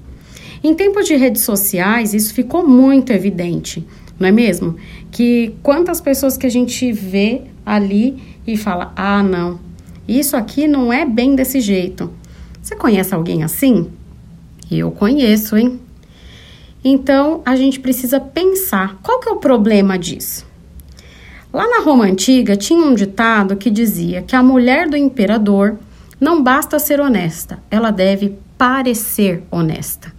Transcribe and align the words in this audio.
Em 0.63 0.73
tempos 0.73 1.05
de 1.05 1.15
redes 1.15 1.43
sociais, 1.43 2.15
isso 2.15 2.33
ficou 2.33 2.67
muito 2.67 3.11
evidente 3.11 3.85
não 4.19 4.27
é 4.27 4.31
mesmo? 4.31 4.75
Que 5.11 5.55
quantas 5.61 6.01
pessoas 6.01 6.35
que 6.37 6.47
a 6.47 6.49
gente 6.49 6.91
vê 6.91 7.43
ali 7.63 8.17
e 8.45 8.57
fala: 8.57 8.91
ah, 8.95 9.21
não, 9.21 9.59
isso 10.07 10.35
aqui 10.35 10.67
não 10.67 10.91
é 10.91 11.05
bem 11.05 11.35
desse 11.35 11.61
jeito. 11.61 12.11
Você 12.61 12.75
conhece 12.75 13.13
alguém 13.13 13.43
assim? 13.43 13.89
Eu 14.69 14.89
conheço, 14.89 15.55
hein? 15.55 15.79
Então 16.83 17.43
a 17.45 17.55
gente 17.55 17.79
precisa 17.79 18.19
pensar 18.19 18.99
qual 19.03 19.19
que 19.19 19.29
é 19.29 19.31
o 19.31 19.37
problema 19.37 19.97
disso. 19.97 20.48
Lá 21.51 21.67
na 21.67 21.83
Roma 21.83 22.05
antiga 22.05 22.55
tinha 22.55 22.85
um 22.85 22.93
ditado 22.93 23.55
que 23.55 23.71
dizia 23.71 24.21
que 24.21 24.35
a 24.35 24.43
mulher 24.43 24.87
do 24.87 24.95
imperador 24.95 25.77
não 26.19 26.43
basta 26.43 26.77
ser 26.77 26.99
honesta, 26.99 27.59
ela 27.71 27.89
deve 27.89 28.37
parecer 28.57 29.43
honesta. 29.49 30.13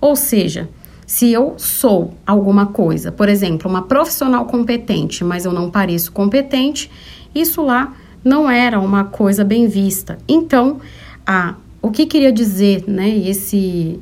Ou 0.00 0.16
seja, 0.16 0.68
se 1.06 1.30
eu 1.30 1.54
sou 1.58 2.14
alguma 2.26 2.66
coisa, 2.66 3.12
por 3.12 3.28
exemplo, 3.28 3.68
uma 3.68 3.82
profissional 3.82 4.46
competente, 4.46 5.22
mas 5.22 5.44
eu 5.44 5.52
não 5.52 5.70
pareço 5.70 6.12
competente, 6.12 6.90
isso 7.34 7.62
lá 7.62 7.94
não 8.24 8.50
era 8.50 8.80
uma 8.80 9.04
coisa 9.04 9.44
bem 9.44 9.66
vista. 9.66 10.18
Então, 10.26 10.80
a, 11.26 11.56
o 11.82 11.90
que 11.90 12.06
queria 12.06 12.32
dizer, 12.32 12.84
né, 12.86 13.08
esse 13.08 14.00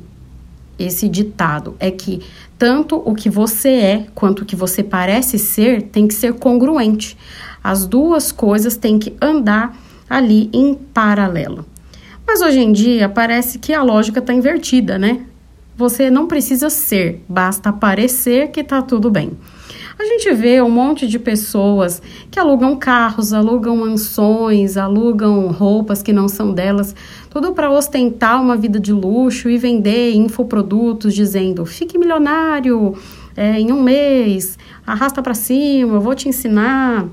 esse 0.77 1.09
ditado 1.09 1.75
é 1.77 1.91
que 1.91 2.21
tanto 2.59 3.01
o 3.05 3.15
que 3.15 3.29
você 3.29 3.69
é 3.69 4.05
quanto 4.13 4.41
o 4.41 4.45
que 4.45 4.55
você 4.55 4.83
parece 4.83 5.39
ser 5.39 5.83
tem 5.83 6.07
que 6.09 6.13
ser 6.13 6.33
congruente. 6.33 7.17
As 7.63 7.87
duas 7.87 8.33
coisas 8.33 8.75
têm 8.75 8.99
que 8.99 9.15
andar 9.21 9.75
ali 10.09 10.49
em 10.51 10.75
paralelo. 10.75 11.65
Mas 12.27 12.41
hoje 12.41 12.59
em 12.59 12.73
dia 12.73 13.07
parece 13.07 13.57
que 13.59 13.73
a 13.73 13.81
lógica 13.81 14.19
está 14.19 14.33
invertida, 14.33 14.99
né? 14.99 15.21
Você 15.77 16.11
não 16.11 16.27
precisa 16.27 16.69
ser, 16.69 17.23
basta 17.29 17.71
parecer 17.71 18.49
que 18.49 18.61
tá 18.61 18.81
tudo 18.81 19.09
bem. 19.09 19.31
A 19.99 20.05
gente 20.05 20.33
vê 20.33 20.61
um 20.61 20.69
monte 20.69 21.05
de 21.05 21.19
pessoas 21.19 22.01
que 22.31 22.39
alugam 22.39 22.77
carros, 22.77 23.33
alugam 23.33 23.75
mansões, 23.75 24.77
alugam 24.77 25.47
roupas 25.47 26.01
que 26.01 26.13
não 26.13 26.29
são 26.29 26.53
delas, 26.53 26.95
tudo 27.29 27.51
para 27.51 27.69
ostentar 27.69 28.41
uma 28.41 28.55
vida 28.55 28.79
de 28.79 28.93
luxo 28.93 29.49
e 29.49 29.57
vender 29.57 30.13
infoprodutos 30.13 31.13
dizendo: 31.13 31.65
fique 31.65 31.97
milionário 31.97 32.97
é, 33.35 33.59
em 33.59 33.73
um 33.73 33.83
mês, 33.83 34.57
arrasta 34.87 35.21
para 35.21 35.33
cima, 35.33 35.95
eu 35.95 36.01
vou 36.01 36.15
te 36.15 36.29
ensinar. 36.29 37.05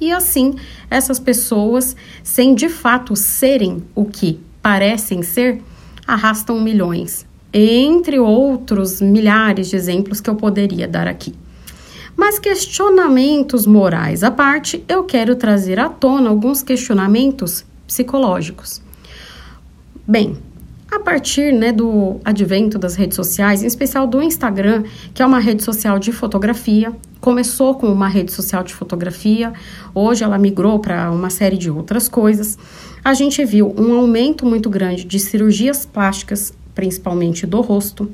E 0.00 0.10
assim, 0.10 0.56
essas 0.90 1.20
pessoas, 1.20 1.94
sem 2.24 2.56
de 2.56 2.68
fato 2.68 3.14
serem 3.14 3.84
o 3.94 4.04
que 4.04 4.40
parecem 4.60 5.22
ser, 5.22 5.62
arrastam 6.04 6.60
milhões 6.60 7.24
entre 7.52 8.18
outros 8.18 9.00
milhares 9.00 9.70
de 9.70 9.76
exemplos 9.76 10.20
que 10.20 10.28
eu 10.28 10.34
poderia 10.34 10.88
dar 10.88 11.06
aqui. 11.06 11.32
Mas 12.16 12.38
questionamentos 12.38 13.66
morais 13.66 14.22
à 14.22 14.30
parte, 14.30 14.82
eu 14.88 15.04
quero 15.04 15.36
trazer 15.36 15.78
à 15.78 15.88
tona 15.88 16.30
alguns 16.30 16.62
questionamentos 16.62 17.64
psicológicos. 17.86 18.80
Bem, 20.06 20.38
a 20.90 21.00
partir 21.00 21.52
né, 21.52 21.72
do 21.72 22.20
advento 22.24 22.78
das 22.78 22.94
redes 22.94 23.16
sociais, 23.16 23.62
em 23.62 23.66
especial 23.66 24.06
do 24.06 24.22
Instagram, 24.22 24.84
que 25.12 25.22
é 25.22 25.26
uma 25.26 25.38
rede 25.38 25.62
social 25.62 25.98
de 25.98 26.10
fotografia, 26.10 26.92
começou 27.20 27.74
com 27.74 27.92
uma 27.92 28.08
rede 28.08 28.32
social 28.32 28.62
de 28.62 28.72
fotografia, 28.72 29.52
hoje 29.94 30.24
ela 30.24 30.38
migrou 30.38 30.78
para 30.78 31.10
uma 31.10 31.28
série 31.28 31.58
de 31.58 31.70
outras 31.70 32.08
coisas. 32.08 32.56
A 33.04 33.14
gente 33.14 33.44
viu 33.44 33.74
um 33.76 33.94
aumento 33.94 34.46
muito 34.46 34.70
grande 34.70 35.04
de 35.04 35.18
cirurgias 35.18 35.84
plásticas 35.84 36.52
principalmente 36.74 37.46
do 37.46 37.60
rosto. 37.60 38.08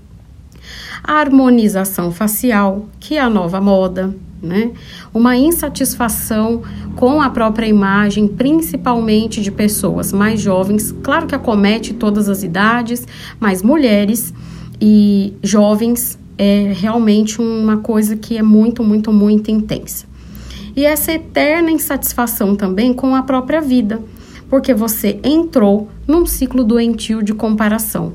A 1.03 1.15
harmonização 1.15 2.12
facial, 2.12 2.87
que 3.00 3.16
é 3.16 3.21
a 3.21 3.31
nova 3.31 3.60
moda, 3.60 4.15
né? 4.43 4.72
Uma 5.15 5.37
insatisfação 5.37 6.62
com 6.97 7.22
a 7.22 7.31
própria 7.31 7.66
imagem, 7.66 8.27
principalmente 8.27 9.41
de 9.41 9.50
pessoas 9.50 10.12
mais 10.12 10.41
jovens, 10.41 10.93
claro 11.03 11.27
que 11.27 11.34
acomete 11.34 11.94
todas 11.94 12.28
as 12.28 12.43
idades, 12.43 13.06
mas 13.38 13.62
mulheres 13.62 14.34
e 14.81 15.32
jovens 15.43 16.19
é 16.37 16.72
realmente 16.75 17.41
uma 17.41 17.78
coisa 17.78 18.16
que 18.16 18.37
é 18.37 18.43
muito, 18.43 18.82
muito, 18.82 19.12
muito 19.12 19.50
intensa. 19.50 20.06
E 20.75 20.84
essa 20.84 21.12
eterna 21.12 21.71
insatisfação 21.71 22.56
também 22.56 22.93
com 22.93 23.15
a 23.15 23.22
própria 23.22 23.61
vida, 23.61 24.00
porque 24.49 24.75
você 24.75 25.21
entrou 25.22 25.88
num 26.06 26.27
ciclo 26.27 26.65
doentio 26.65 27.22
de 27.22 27.32
comparação. 27.32 28.15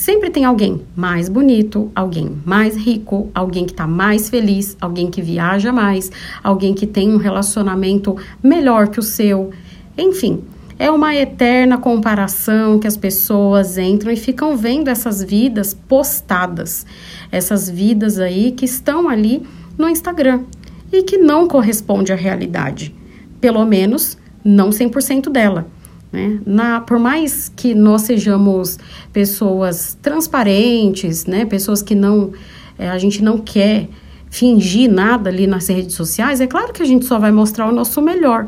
Sempre 0.00 0.30
tem 0.30 0.46
alguém 0.46 0.80
mais 0.96 1.28
bonito, 1.28 1.92
alguém 1.94 2.40
mais 2.46 2.74
rico, 2.74 3.30
alguém 3.34 3.66
que 3.66 3.72
está 3.72 3.86
mais 3.86 4.30
feliz, 4.30 4.74
alguém 4.80 5.10
que 5.10 5.20
viaja 5.20 5.74
mais, 5.74 6.10
alguém 6.42 6.72
que 6.72 6.86
tem 6.86 7.12
um 7.12 7.18
relacionamento 7.18 8.16
melhor 8.42 8.88
que 8.88 8.98
o 8.98 9.02
seu. 9.02 9.50
Enfim, 9.98 10.42
é 10.78 10.90
uma 10.90 11.14
eterna 11.14 11.76
comparação 11.76 12.78
que 12.78 12.86
as 12.86 12.96
pessoas 12.96 13.76
entram 13.76 14.10
e 14.10 14.16
ficam 14.16 14.56
vendo 14.56 14.88
essas 14.88 15.22
vidas 15.22 15.74
postadas, 15.74 16.86
essas 17.30 17.68
vidas 17.68 18.18
aí 18.18 18.52
que 18.52 18.64
estão 18.64 19.06
ali 19.06 19.46
no 19.76 19.86
Instagram 19.86 20.44
e 20.90 21.02
que 21.02 21.18
não 21.18 21.46
corresponde 21.46 22.10
à 22.10 22.16
realidade, 22.16 22.94
pelo 23.38 23.66
menos 23.66 24.16
não 24.42 24.70
100% 24.70 25.28
dela. 25.28 25.66
Né? 26.12 26.40
Na, 26.44 26.80
por 26.80 26.98
mais 26.98 27.50
que 27.54 27.74
nós 27.74 28.02
sejamos 28.02 28.78
pessoas 29.12 29.96
transparentes, 30.02 31.24
né? 31.26 31.44
pessoas 31.44 31.82
que 31.82 31.94
não 31.94 32.32
é, 32.78 32.88
a 32.88 32.98
gente 32.98 33.22
não 33.22 33.38
quer 33.38 33.88
fingir 34.30 34.90
nada 34.90 35.28
ali 35.28 35.46
nas 35.46 35.68
redes 35.68 35.94
sociais, 35.94 36.40
é 36.40 36.46
claro 36.46 36.72
que 36.72 36.82
a 36.82 36.86
gente 36.86 37.04
só 37.04 37.18
vai 37.18 37.30
mostrar 37.30 37.68
o 37.68 37.72
nosso 37.72 38.00
melhor. 38.00 38.46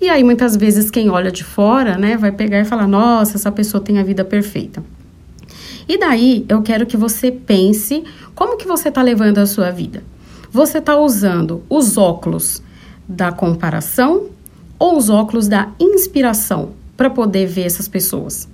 E 0.00 0.08
aí 0.08 0.24
muitas 0.24 0.56
vezes 0.56 0.90
quem 0.90 1.10
olha 1.10 1.30
de 1.30 1.44
fora, 1.44 1.98
né, 1.98 2.16
vai 2.16 2.32
pegar 2.32 2.60
e 2.60 2.64
falar: 2.64 2.88
"Nossa, 2.88 3.36
essa 3.36 3.52
pessoa 3.52 3.82
tem 3.82 3.98
a 3.98 4.02
vida 4.02 4.24
perfeita". 4.24 4.82
E 5.88 5.98
daí 5.98 6.44
eu 6.48 6.62
quero 6.62 6.86
que 6.86 6.96
você 6.96 7.30
pense 7.30 8.02
como 8.34 8.56
que 8.56 8.66
você 8.66 8.88
está 8.88 9.02
levando 9.02 9.38
a 9.38 9.46
sua 9.46 9.70
vida. 9.70 10.02
Você 10.50 10.78
está 10.78 10.96
usando 10.96 11.62
os 11.68 11.98
óculos 11.98 12.62
da 13.06 13.30
comparação 13.32 14.28
ou 14.78 14.96
os 14.96 15.10
óculos 15.10 15.46
da 15.46 15.68
inspiração? 15.78 16.70
Para 16.96 17.10
poder 17.10 17.46
ver 17.46 17.62
essas 17.62 17.88
pessoas. 17.88 18.48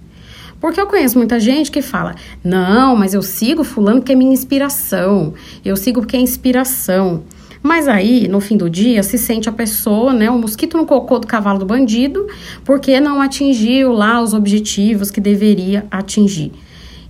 Porque 0.61 0.81
eu 0.81 0.87
conheço 0.87 1.17
muita 1.17 1.41
gente 1.41 1.71
que 1.71 1.81
fala: 1.81 2.15
não, 2.45 2.95
mas 2.95 3.15
eu 3.15 3.23
sigo 3.23 3.65
Fulano 3.65 4.01
porque 4.01 4.13
é 4.13 4.15
minha 4.15 4.33
inspiração, 4.33 5.35
eu 5.65 5.77
sigo 5.77 6.01
porque 6.01 6.17
é 6.17 6.21
inspiração. 6.21 7.23
Mas 7.63 7.89
aí, 7.89 8.27
no 8.27 8.41
fim 8.41 8.57
do 8.57 8.71
dia, 8.71 9.03
se 9.03 9.19
sente 9.19 9.49
a 9.49 9.53
pessoa, 9.53 10.15
né, 10.15 10.31
o 10.31 10.39
mosquito 10.39 10.79
no 10.79 10.87
cocô 10.87 11.19
do 11.19 11.27
cavalo 11.27 11.59
do 11.59 11.67
bandido, 11.67 12.27
porque 12.65 12.99
não 13.01 13.21
atingiu 13.21 13.93
lá 13.93 14.23
os 14.23 14.33
objetivos 14.33 15.11
que 15.11 15.21
deveria 15.21 15.87
atingir. 15.91 16.53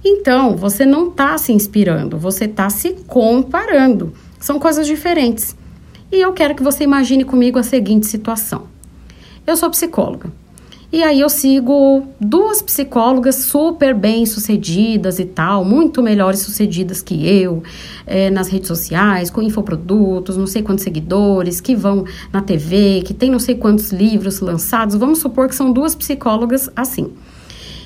Então, 0.05 0.57
você 0.57 0.85
não 0.85 1.09
está 1.09 1.39
se 1.39 1.53
inspirando, 1.53 2.19
você 2.19 2.47
está 2.47 2.69
se 2.69 2.97
comparando. 3.07 4.13
São 4.41 4.59
coisas 4.59 4.87
diferentes. 4.87 5.55
E 6.11 6.21
eu 6.21 6.33
quero 6.33 6.57
que 6.57 6.63
você 6.63 6.83
imagine 6.83 7.23
comigo 7.25 7.59
a 7.59 7.63
seguinte 7.63 8.07
situação. 8.07 8.65
Eu 9.47 9.57
sou 9.57 9.71
psicóloga. 9.71 10.33
E 10.93 11.05
aí 11.05 11.21
eu 11.21 11.29
sigo 11.29 12.09
duas 12.21 12.61
psicólogas 12.61 13.37
super 13.37 13.95
bem 13.95 14.27
sucedidas 14.27 15.21
e 15.21 15.25
tal, 15.25 15.65
muito 15.65 16.03
melhores 16.03 16.41
sucedidas 16.41 17.01
que 17.01 17.29
eu, 17.29 17.63
é, 18.05 18.29
nas 18.29 18.49
redes 18.49 18.67
sociais, 18.67 19.31
com 19.31 19.41
infoprodutos, 19.41 20.37
não 20.37 20.49
sei 20.49 20.63
quantos 20.63 20.83
seguidores, 20.83 21.61
que 21.61 21.77
vão 21.77 22.05
na 22.33 22.43
TV, 22.43 23.03
que 23.05 23.15
tem 23.15 23.31
não 23.31 23.39
sei 23.39 23.55
quantos 23.55 23.93
livros 23.93 24.41
lançados. 24.41 24.97
Vamos 24.97 25.21
supor 25.21 25.49
que 25.49 25.55
são 25.55 25.73
duas 25.73 25.95
psicólogas 25.95 26.69
assim. 26.75 27.13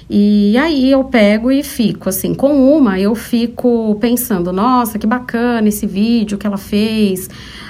E 0.08 0.56
aí 0.58 0.90
eu 0.90 1.04
pego 1.04 1.50
e 1.50 1.62
fico 1.62 2.08
assim, 2.08 2.34
com 2.34 2.76
uma 2.76 2.98
eu 2.98 3.14
fico 3.14 3.96
pensando, 4.00 4.52
nossa, 4.52 4.98
que 4.98 5.06
bacana 5.06 5.68
esse 5.68 5.86
vídeo 5.86 6.36
que 6.36 6.46
ela 6.46 6.58
fez. 6.58 7.28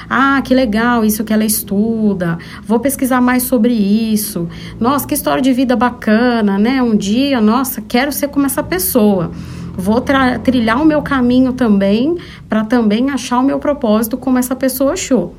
Ah, 0.09 0.43
que 0.43 0.55
legal 0.55 1.05
isso 1.05 1.25
que 1.25 1.33
ela 1.33 1.45
estuda. 1.45 2.39
Vou 2.63 2.81
pesquisar 2.81 3.21
mais 3.21 3.45
sobre 3.45 3.73
isso. 3.73 4.49
Nossa, 4.79 5.07
que 5.07 5.15
história 5.15 5.43
de 5.43 5.53
vida 5.53 5.77
bacana, 5.77 6.59
né? 6.59 6.83
Um 6.83 6.97
dia, 6.97 7.41
nossa, 7.41 7.81
quero 7.81 8.13
ser 8.13 8.29
como 8.29 8.47
essa 8.47 8.63
pessoa. 8.63 9.31
Vou 9.77 10.01
trilhar 10.43 10.81
o 10.81 10.85
meu 10.85 11.03
caminho 11.03 11.53
também 11.53 12.17
para 12.49 12.65
também 12.65 13.11
achar 13.11 13.39
o 13.39 13.43
meu 13.43 13.59
propósito 13.59 14.17
como 14.17 14.39
essa 14.39 14.55
pessoa 14.55 14.93
achou. 14.93 15.35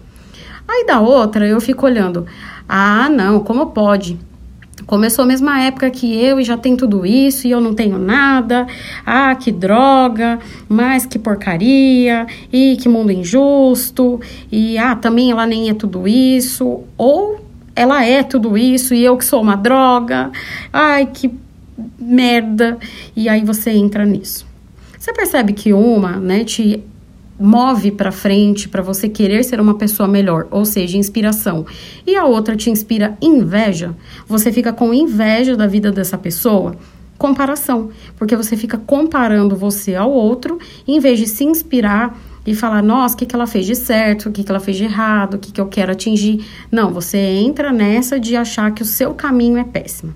Aí 0.68 0.86
da 0.86 1.00
outra 1.00 1.48
eu 1.48 1.62
fico 1.62 1.86
olhando. 1.86 2.26
Ah, 2.68 3.08
não, 3.10 3.40
como 3.42 3.68
pode? 3.68 4.20
Começou 4.86 5.24
a 5.24 5.28
mesma 5.28 5.62
época 5.64 5.90
que 5.90 6.16
eu 6.16 6.40
e 6.40 6.44
já 6.44 6.58
tem 6.58 6.76
tudo 6.76 7.06
isso 7.06 7.48
e 7.48 7.52
eu 7.52 7.60
não 7.60 7.74
tenho 7.74 7.98
nada. 7.98 8.68
Ah, 9.06 9.34
que 9.36 9.52
droga, 9.52 10.40
mas 10.70 11.06
que 11.06 11.18
porcaria, 11.18 12.28
e 12.54 12.78
que 12.78 12.88
mundo 12.88 13.12
injusto, 13.12 14.20
e 14.52 14.78
ah, 14.78 14.96
também 14.96 15.32
ela 15.32 15.48
nem 15.48 15.70
é 15.70 15.74
tudo 15.74 16.08
isso. 16.08 16.84
Ou 16.98 17.44
ela 17.76 18.06
é 18.06 18.24
tudo 18.24 18.58
isso 18.58 18.94
e 18.94 19.04
eu 19.04 19.18
que 19.18 19.26
sou 19.26 19.42
uma 19.42 19.56
droga. 19.56 20.32
Ai, 20.72 21.08
que 21.08 21.32
merda. 22.00 22.78
E 23.16 23.28
aí 23.28 23.44
você 23.44 23.72
entra 23.72 24.06
nisso. 24.06 24.46
Você 24.98 25.12
percebe 25.14 25.54
que 25.54 25.74
uma, 25.74 26.14
né, 26.18 26.44
te 26.44 26.84
move 27.40 27.92
para 27.92 28.12
frente 28.12 28.70
para 28.70 28.82
você 28.82 29.10
querer 29.10 29.44
ser 29.44 29.60
uma 29.60 29.76
pessoa 29.76 30.08
melhor, 30.08 30.48
ou 30.52 30.66
seja, 30.66 30.98
inspiração, 30.98 31.66
e 32.06 32.16
a 32.16 32.26
outra 32.26 32.56
te 32.56 32.70
inspira 32.70 33.18
inveja, 33.22 33.96
você 34.28 34.52
fica 34.52 34.72
com 34.72 34.94
inveja 34.94 35.56
da 35.56 35.68
vida 35.68 35.92
dessa 35.92 36.18
pessoa, 36.18 36.76
comparação, 37.18 37.90
porque 38.18 38.36
você 38.36 38.56
fica 38.56 38.78
comparando 38.78 39.56
você 39.56 39.96
ao 39.96 40.12
outro, 40.12 40.60
em 40.88 41.00
vez 41.00 41.20
de 41.20 41.28
se 41.28 41.44
inspirar 41.44 42.18
e 42.46 42.54
falar, 42.54 42.84
nossa, 42.84 43.16
o 43.16 43.18
que, 43.18 43.26
que 43.26 43.36
ela 43.36 43.48
fez 43.48 43.66
de 43.66 43.76
certo, 43.76 44.30
o 44.30 44.32
que, 44.32 44.44
que 44.44 44.52
ela 44.52 44.60
fez 44.60 44.78
de 44.78 44.84
errado, 44.84 45.34
o 45.34 45.40
que, 45.40 45.52
que 45.52 45.60
eu 45.60 45.68
quero 45.68 45.92
atingir. 45.92 46.46
Não, 46.72 46.94
você 46.94 47.18
entra 47.18 47.72
nessa 47.72 48.20
de 48.20 48.36
achar 48.36 48.72
que 48.72 48.84
o 48.84 48.86
seu 48.86 49.14
caminho 49.14 49.58
é 49.58 49.64
péssimo. 49.64 50.14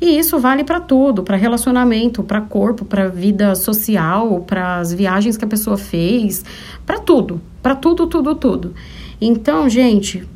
E 0.00 0.18
isso 0.18 0.38
vale 0.38 0.62
para 0.62 0.78
tudo, 0.78 1.22
para 1.22 1.36
relacionamento, 1.36 2.22
para 2.22 2.40
corpo, 2.40 2.84
para 2.84 3.08
vida 3.08 3.54
social, 3.54 4.40
para 4.42 4.78
as 4.78 4.92
viagens 4.92 5.36
que 5.36 5.44
a 5.44 5.48
pessoa 5.48 5.76
fez, 5.76 6.44
para 6.86 6.98
tudo, 6.98 7.40
para 7.62 7.74
tudo, 7.74 8.06
tudo, 8.06 8.34
tudo. 8.34 8.74
Então, 9.20 9.68
gente, 9.68 10.26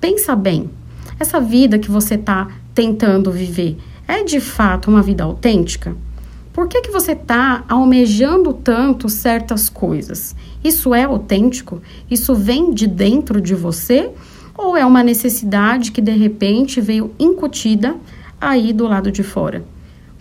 pensa 0.00 0.34
bem. 0.34 0.70
Essa 1.18 1.40
vida 1.40 1.78
que 1.78 1.90
você 1.90 2.14
está 2.14 2.48
tentando 2.74 3.30
viver 3.30 3.76
é 4.06 4.22
de 4.22 4.38
fato 4.38 4.88
uma 4.88 5.02
vida 5.02 5.24
autêntica? 5.24 5.96
Por 6.56 6.68
que, 6.68 6.80
que 6.80 6.90
você 6.90 7.12
está 7.12 7.66
almejando 7.68 8.54
tanto 8.54 9.10
certas 9.10 9.68
coisas? 9.68 10.34
Isso 10.64 10.94
é 10.94 11.02
autêntico? 11.04 11.82
Isso 12.10 12.34
vem 12.34 12.72
de 12.72 12.86
dentro 12.86 13.42
de 13.42 13.54
você? 13.54 14.10
Ou 14.56 14.74
é 14.74 14.82
uma 14.86 15.02
necessidade 15.02 15.92
que 15.92 16.00
de 16.00 16.12
repente 16.12 16.80
veio 16.80 17.12
incutida 17.18 17.94
aí 18.40 18.72
do 18.72 18.88
lado 18.88 19.12
de 19.12 19.22
fora. 19.22 19.66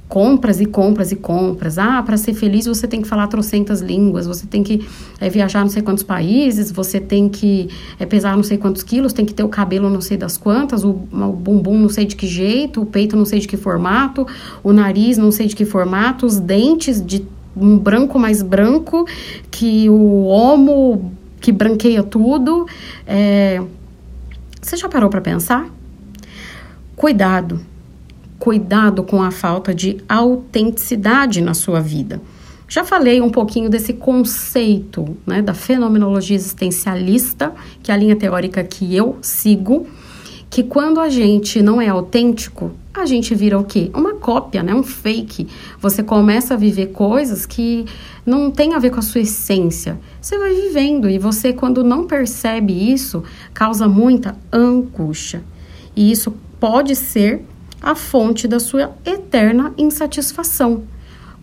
Compras 0.08 0.62
e 0.62 0.66
compras 0.66 1.12
e 1.12 1.16
compras. 1.16 1.80
Ah, 1.80 2.02
para 2.04 2.16
ser 2.16 2.34
feliz 2.34 2.68
você 2.68 2.88
tem 2.88 3.02
que 3.02 3.08
falar 3.08 3.28
trocentas 3.28 3.82
línguas, 3.82 4.28
você 4.28 4.46
tem 4.46 4.62
que 4.62 4.88
é, 5.20 5.30
viajar 5.30 5.62
não 5.62 5.70
sei 5.70 5.82
quantos 5.82 6.04
países, 6.04 6.72
você 6.72 7.00
tem 7.00 7.28
que 7.28 7.70
é, 8.00 8.06
pesar 8.06 8.36
não 8.36 8.44
sei 8.44 8.58
quantos 8.58 8.84
quilos, 8.84 9.14
tem 9.14 9.26
que 9.26 9.34
ter 9.34 9.44
o 9.44 9.50
cabelo 9.50 9.90
não 9.90 10.02
sei 10.02 10.16
das 10.16 10.38
quantas, 10.38 10.84
o, 10.84 10.90
o 10.90 11.34
bumbum 11.34 11.80
não 11.80 11.90
sei 11.90 12.06
de 12.06 12.16
que 12.16 12.28
jeito, 12.28 12.82
o 12.84 12.86
peito 12.86 13.16
não 13.16 13.26
sei 13.26 13.40
de 13.40 13.48
que 13.48 13.58
formato, 13.58 14.28
o 14.64 14.72
nariz 14.72 15.18
não 15.18 15.32
sei 15.32 15.48
de 15.48 15.56
que 15.56 15.66
formato, 15.66 16.26
os 16.26 16.40
dentes 16.40 17.04
de 17.04 17.26
um 17.58 17.78
branco 17.78 18.20
mais 18.20 18.44
branco, 18.44 19.08
que 19.50 19.90
o 19.90 20.26
homo 20.26 21.12
que 21.42 21.52
branqueia 21.52 22.04
tudo. 22.04 22.68
É... 23.08 23.62
Você 24.62 24.78
já 24.78 24.90
parou 24.90 25.10
para 25.10 25.22
pensar? 25.22 25.68
Cuidado 26.96 27.60
cuidado 28.40 29.04
com 29.04 29.22
a 29.22 29.32
falta 29.32 29.74
de 29.74 29.98
autenticidade 30.08 31.42
na 31.42 31.54
sua 31.54 31.80
vida. 31.80 32.22
Já 32.68 32.84
falei 32.84 33.22
um 33.22 33.30
pouquinho 33.30 33.70
desse 33.70 33.94
conceito 33.94 35.16
né, 35.26 35.42
da 35.42 35.54
fenomenologia 35.54 36.36
existencialista, 36.36 37.54
que 37.84 37.92
é 37.92 37.94
a 37.94 37.98
linha 37.98 38.16
teórica 38.16 38.64
que 38.64 38.96
eu 38.96 39.18
sigo, 39.22 39.88
que 40.50 40.64
quando 40.64 41.00
a 41.00 41.10
gente 41.10 41.62
não 41.62 41.80
é 41.80 41.88
autêntico, 41.90 42.72
a 42.94 43.06
gente 43.06 43.36
vira 43.36 43.60
o 43.60 43.64
quê? 43.64 43.92
Uma 43.94 44.16
cópia, 44.16 44.64
né? 44.64 44.74
um 44.74 44.84
fake. 44.84 45.48
Você 45.80 46.02
começa 46.02 46.54
a 46.54 46.58
viver 46.58 46.88
coisas 46.88 47.46
que 47.46 47.86
não 48.26 48.50
tem 48.50 48.74
a 48.74 48.80
ver 48.80 48.90
com 48.90 49.00
a 49.00 49.04
sua 49.04 49.22
essência. 49.22 50.00
Você 50.20 50.38
vai 50.38 50.54
vivendo 50.54 51.10
e 51.10 51.20
você, 51.20 51.52
quando 51.52 51.84
não 51.84 52.08
percebe 52.08 52.74
isso, 52.74 53.22
causa 53.54 53.88
muita 53.88 54.38
angústia. 54.52 55.44
E 55.96 56.10
isso 56.10 56.34
pode 56.60 56.96
ser 56.96 57.44
a 57.86 57.94
fonte 57.94 58.48
da 58.48 58.60
sua 58.60 58.96
eterna 59.06 59.72
insatisfação. 59.78 60.84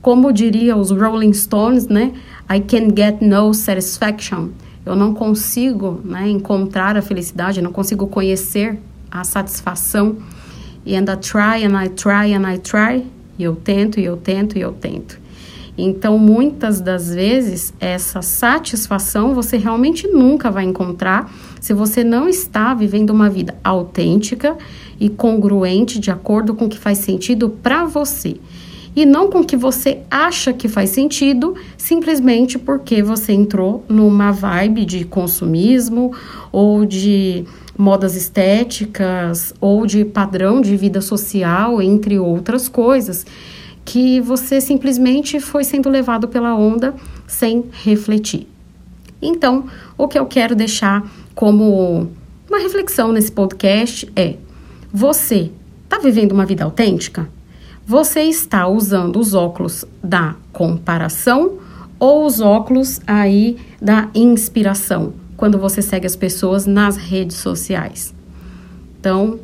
Como 0.02 0.32
diria 0.32 0.76
os 0.76 0.90
Rolling 0.90 1.32
Stones, 1.32 1.86
né? 1.86 2.12
I 2.50 2.58
can 2.60 2.88
get 2.96 3.22
no 3.22 3.54
satisfaction. 3.54 4.48
Eu 4.84 4.96
não 4.96 5.14
consigo 5.14 6.00
né, 6.04 6.28
encontrar 6.28 6.96
a 6.96 7.02
felicidade, 7.02 7.62
não 7.62 7.70
consigo 7.70 8.08
conhecer 8.08 8.80
a 9.08 9.22
satisfação. 9.22 10.16
And 10.84 11.04
I 11.04 11.16
try, 11.16 11.64
and 11.64 11.80
I 11.80 11.88
try, 11.88 12.34
and 12.34 12.52
I 12.52 12.58
try. 12.58 13.06
E 13.38 13.44
eu 13.44 13.54
tento, 13.54 14.00
e 14.00 14.04
eu 14.04 14.16
tento, 14.16 14.58
e 14.58 14.60
eu 14.60 14.72
tento. 14.72 15.22
Então, 15.78 16.18
muitas 16.18 16.80
das 16.80 17.14
vezes, 17.14 17.72
essa 17.80 18.20
satisfação 18.20 19.34
você 19.34 19.56
realmente 19.56 20.06
nunca 20.06 20.50
vai 20.50 20.64
encontrar 20.64 21.32
se 21.60 21.72
você 21.72 22.04
não 22.04 22.28
está 22.28 22.74
vivendo 22.74 23.10
uma 23.10 23.30
vida 23.30 23.56
autêntica 23.64 24.56
e 25.02 25.08
congruente 25.08 25.98
de 25.98 26.12
acordo 26.12 26.54
com 26.54 26.66
o 26.66 26.68
que 26.68 26.78
faz 26.78 26.98
sentido 26.98 27.50
para 27.50 27.84
você. 27.84 28.36
E 28.94 29.04
não 29.04 29.28
com 29.28 29.40
o 29.40 29.44
que 29.44 29.56
você 29.56 29.98
acha 30.08 30.52
que 30.52 30.68
faz 30.68 30.90
sentido, 30.90 31.56
simplesmente 31.76 32.56
porque 32.56 33.02
você 33.02 33.32
entrou 33.32 33.84
numa 33.88 34.30
vibe 34.30 34.84
de 34.84 35.04
consumismo 35.04 36.12
ou 36.52 36.86
de 36.86 37.44
modas 37.76 38.14
estéticas 38.14 39.52
ou 39.60 39.86
de 39.86 40.04
padrão 40.04 40.60
de 40.60 40.76
vida 40.76 41.00
social, 41.00 41.82
entre 41.82 42.16
outras 42.20 42.68
coisas 42.68 43.26
que 43.84 44.20
você 44.20 44.60
simplesmente 44.60 45.40
foi 45.40 45.64
sendo 45.64 45.90
levado 45.90 46.28
pela 46.28 46.54
onda 46.54 46.94
sem 47.26 47.64
refletir. 47.82 48.46
Então, 49.20 49.64
o 49.98 50.06
que 50.06 50.16
eu 50.16 50.26
quero 50.26 50.54
deixar 50.54 51.10
como 51.34 52.08
uma 52.48 52.58
reflexão 52.60 53.10
nesse 53.10 53.32
podcast 53.32 54.08
é: 54.14 54.36
você 54.92 55.50
está 55.84 55.98
vivendo 55.98 56.32
uma 56.32 56.44
vida 56.44 56.64
autêntica? 56.64 57.28
Você 57.86 58.22
está 58.22 58.68
usando 58.68 59.18
os 59.18 59.32
óculos 59.32 59.84
da 60.02 60.34
comparação 60.52 61.58
ou 61.98 62.26
os 62.26 62.40
óculos 62.40 63.00
aí 63.06 63.56
da 63.80 64.08
inspiração, 64.14 65.14
quando 65.36 65.58
você 65.58 65.80
segue 65.80 66.06
as 66.06 66.14
pessoas 66.14 66.66
nas 66.66 66.96
redes 66.96 67.36
sociais? 67.36 68.14
Então, 69.00 69.40